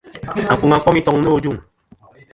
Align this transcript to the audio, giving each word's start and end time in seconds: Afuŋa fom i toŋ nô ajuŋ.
Afuŋa 0.53 0.77
fom 0.83 0.95
i 0.99 1.01
toŋ 1.05 1.17
nô 1.23 1.31
ajuŋ. 1.37 1.57